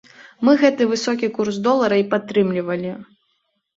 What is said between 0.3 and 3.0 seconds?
Мы гэты высокі курс долара і падтрымлівалі.